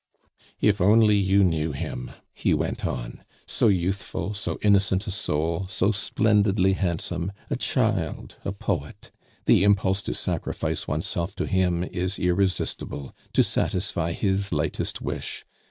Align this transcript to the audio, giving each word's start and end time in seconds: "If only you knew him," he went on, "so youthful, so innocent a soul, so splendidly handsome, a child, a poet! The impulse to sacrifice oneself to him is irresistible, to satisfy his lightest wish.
"If 0.59 0.81
only 0.81 1.15
you 1.15 1.43
knew 1.43 1.73
him," 1.73 2.09
he 2.33 2.55
went 2.55 2.87
on, 2.87 3.23
"so 3.45 3.67
youthful, 3.67 4.33
so 4.33 4.57
innocent 4.63 5.05
a 5.05 5.11
soul, 5.11 5.67
so 5.69 5.91
splendidly 5.91 6.73
handsome, 6.73 7.31
a 7.51 7.55
child, 7.55 8.35
a 8.43 8.51
poet! 8.51 9.11
The 9.45 9.63
impulse 9.63 10.01
to 10.09 10.15
sacrifice 10.15 10.87
oneself 10.87 11.35
to 11.35 11.45
him 11.45 11.83
is 11.83 12.17
irresistible, 12.17 13.15
to 13.33 13.43
satisfy 13.43 14.13
his 14.13 14.51
lightest 14.51 15.01
wish. 15.01 15.45